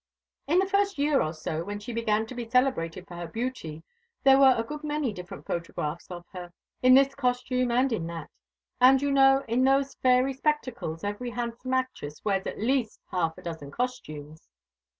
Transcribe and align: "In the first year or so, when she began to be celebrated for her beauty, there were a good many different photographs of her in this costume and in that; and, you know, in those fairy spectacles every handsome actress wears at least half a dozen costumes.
"In 0.47 0.57
the 0.57 0.65
first 0.65 0.97
year 0.97 1.21
or 1.21 1.31
so, 1.31 1.63
when 1.63 1.77
she 1.79 1.93
began 1.93 2.25
to 2.25 2.33
be 2.33 2.49
celebrated 2.49 3.07
for 3.07 3.13
her 3.17 3.27
beauty, 3.27 3.83
there 4.23 4.39
were 4.39 4.55
a 4.57 4.63
good 4.63 4.83
many 4.83 5.13
different 5.13 5.45
photographs 5.45 6.09
of 6.09 6.25
her 6.33 6.51
in 6.81 6.95
this 6.95 7.13
costume 7.13 7.69
and 7.69 7.93
in 7.93 8.07
that; 8.07 8.31
and, 8.79 8.99
you 8.99 9.11
know, 9.11 9.43
in 9.47 9.63
those 9.63 9.93
fairy 9.93 10.33
spectacles 10.33 11.03
every 11.03 11.29
handsome 11.29 11.75
actress 11.75 12.25
wears 12.25 12.47
at 12.47 12.57
least 12.59 12.99
half 13.11 13.37
a 13.37 13.43
dozen 13.43 13.69
costumes. 13.69 14.49